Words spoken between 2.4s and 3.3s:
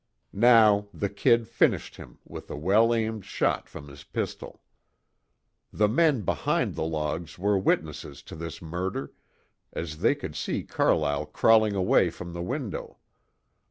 a well aimed